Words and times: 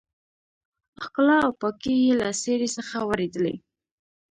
ښکلا 1.03 1.37
او 1.45 1.51
پاکي 1.61 1.93
يې 2.03 2.11
له 2.21 2.27
څېرې 2.41 2.69
څخه 2.77 2.97
ورېدلې. 3.09 3.55